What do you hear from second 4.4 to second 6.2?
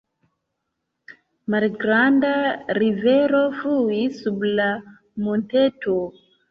la monteto.